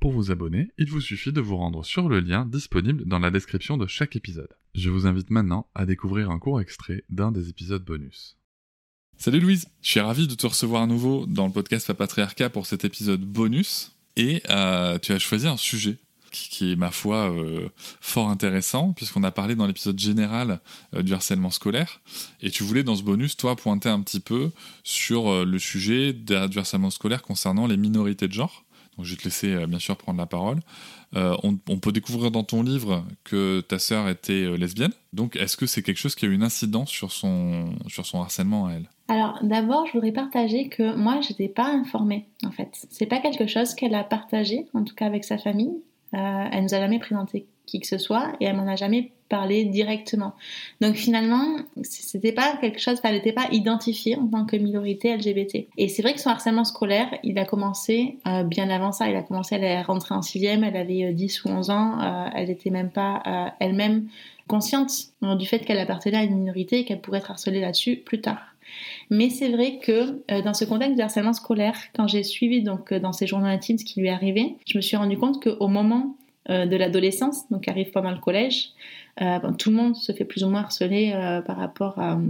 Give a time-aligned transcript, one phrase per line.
[0.00, 3.32] Pour vous abonner, il vous suffit de vous rendre sur le lien disponible dans la
[3.32, 4.54] description de chaque épisode.
[4.76, 8.36] Je vous invite maintenant à découvrir un court extrait d'un des épisodes bonus.
[9.16, 12.66] Salut Louise, je suis ravi de te recevoir à nouveau dans le podcast Papatriarcat pour
[12.66, 13.90] cet épisode bonus.
[14.14, 15.96] Et euh, tu as choisi un sujet
[16.30, 17.68] qui, est, ma foi, euh,
[18.00, 20.60] fort intéressant, puisqu'on a parlé dans l'épisode général
[20.94, 22.02] euh, du harcèlement scolaire.
[22.40, 24.52] Et tu voulais, dans ce bonus, toi, pointer un petit peu
[24.84, 28.64] sur le sujet du harcèlement scolaire concernant les minorités de genre.
[29.02, 30.60] Je vais te laisser, bien sûr, prendre la parole.
[31.14, 34.92] On, on, peut découvrir dans ton livre que ta sœur était lesbienne.
[35.12, 38.20] Donc, est-ce que c'est quelque chose qui a eu une incidence sur son, sur son
[38.20, 38.88] harcèlement à elle?
[39.08, 42.86] Alors d'abord, je voudrais partager que moi, je n'étais pas informée en fait.
[42.90, 45.82] C'est pas quelque chose qu'elle a partagé, en tout cas avec sa famille.
[46.14, 49.12] Euh, elle nous a jamais présenté qui que ce soit et elle m'en a jamais
[49.28, 50.32] parlé directement.
[50.80, 55.66] Donc finalement, c'était pas quelque chose, elle n'était pas identifiée en tant que minorité LGBT.
[55.76, 59.10] Et c'est vrai que son harcèlement scolaire, il a commencé euh, bien avant ça.
[59.10, 62.30] Il a commencé, elle est rentrée en sixième, elle avait 10 euh, ou 11 ans,
[62.34, 64.08] elle n'était même pas elle-même
[64.46, 64.90] consciente
[65.20, 68.54] du fait qu'elle appartenait à une minorité et qu'elle pourrait être harcelée là-dessus plus tard.
[69.10, 73.00] Mais c'est vrai que euh, dans ce contexte de scolaire, quand j'ai suivi donc euh,
[73.00, 75.68] dans ses journaux intimes ce qui lui est arrivé, je me suis rendu compte qu'au
[75.68, 76.16] moment
[76.50, 78.70] euh, de l'adolescence, donc arrive pendant le collège,
[79.58, 81.12] tout le monde se fait plus ou moins harceler
[81.44, 82.20] par rapport à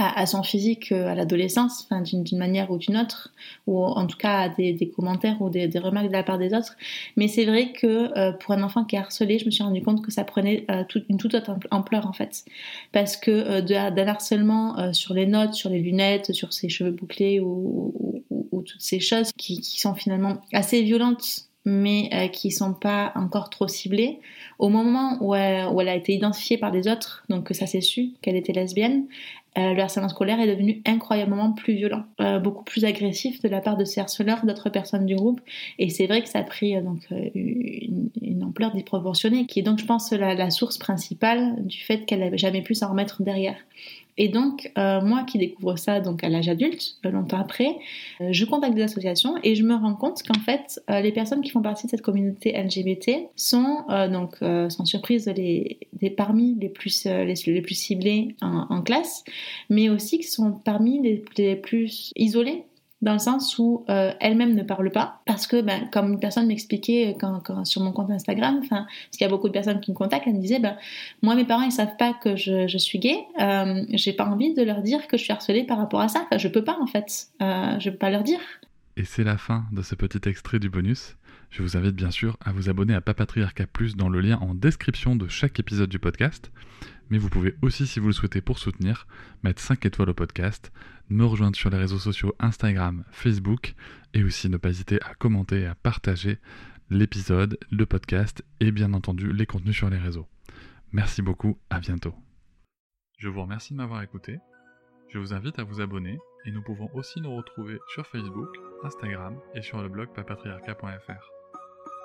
[0.00, 3.32] à, son physique euh, à l'adolescence, d'une manière ou d'une autre,
[3.66, 6.76] ou en tout cas à des, commentaires ou des, remarques de la part des autres.
[7.16, 9.82] Mais c'est vrai que euh, pour un enfant qui est harcelé, je me suis rendu
[9.82, 12.44] compte que ça prenait euh, une toute autre ampleur en fait.
[12.92, 17.94] Parce que d'un harcèlement sur les notes, sur les lunettes, sur ses cheveux bouclés ou,
[18.50, 23.68] toutes ces choses qui, sont finalement assez violentes mais euh, qui sont pas encore trop
[23.68, 24.20] ciblées.
[24.58, 27.66] Au moment où elle, où elle, a été identifiée par des autres, donc que ça
[27.66, 29.06] s'est su qu'elle était lesbienne,
[29.58, 33.60] euh, le harcèlement scolaire est devenu incroyablement plus violent, euh, beaucoup plus agressif de la
[33.60, 35.40] part de ses harceleurs, d'autres personnes du groupe.
[35.78, 39.62] Et c'est vrai que ça a pris euh, donc une, une, ampleur disproportionnée, qui est
[39.62, 43.22] donc, je pense, la, la source principale du fait qu'elle n'avait jamais pu s'en remettre
[43.22, 43.56] derrière.
[44.22, 47.78] Et donc, euh, moi qui découvre ça donc à l'âge adulte, euh, longtemps après,
[48.20, 51.48] euh, je contacte des associations et je me rends compte qu'en fait, les personnes qui
[51.48, 53.78] font partie de cette communauté LGBT sont
[54.12, 55.78] donc sans surprise les,
[56.18, 59.24] parmi les plus les, les plus ciblés en, en, classe,
[59.70, 62.64] mais aussi qui sont parmi les, les plus isolés
[63.02, 66.46] dans le sens où euh, elle-même ne parle pas parce que ben, comme une personne
[66.46, 69.90] m'expliquait quand, quand, sur mon compte Instagram parce qu'il y a beaucoup de personnes qui
[69.90, 70.76] me contactent elle me disait ben
[71.22, 74.54] moi mes parents ils savent pas que je, je suis gay euh, j'ai pas envie
[74.54, 76.22] de leur dire que je suis harcelée par rapport à ça.
[76.24, 77.28] Enfin je peux pas en fait.
[77.42, 78.40] Euh, je peux pas leur dire.
[78.96, 81.16] Et c'est la fin de ce petit extrait du bonus.
[81.50, 84.54] Je vous invite bien sûr à vous abonner à Papatriarca Plus dans le lien en
[84.54, 86.52] description de chaque épisode du podcast.
[87.08, 89.08] Mais vous pouvez aussi, si vous le souhaitez pour soutenir,
[89.42, 90.70] mettre 5 étoiles au podcast,
[91.10, 93.74] me rejoindre sur les réseaux sociaux Instagram, Facebook,
[94.14, 96.38] et aussi ne pas hésiter à commenter et à partager
[96.88, 100.26] l'épisode, le podcast et bien entendu les contenus sur les réseaux.
[100.92, 102.14] Merci beaucoup, à bientôt.
[103.18, 104.38] Je vous remercie de m'avoir écouté.
[105.08, 108.48] Je vous invite à vous abonner et nous pouvons aussi nous retrouver sur Facebook,
[108.84, 111.30] Instagram et sur le blog papatriarca.fr.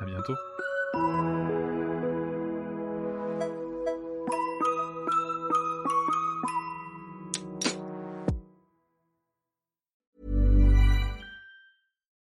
[0.00, 1.77] À bientôt.